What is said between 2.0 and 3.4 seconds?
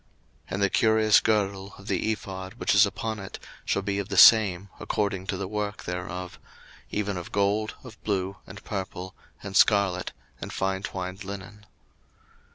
ephod, which is upon it,